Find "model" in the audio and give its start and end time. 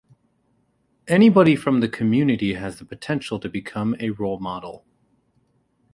4.39-4.83